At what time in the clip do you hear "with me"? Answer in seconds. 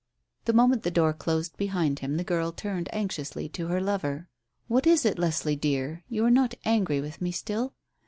6.99-7.31